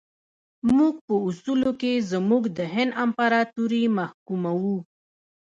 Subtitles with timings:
[0.77, 4.77] موږ په اصولو کې زموږ د هند امپراطوري محکوموو.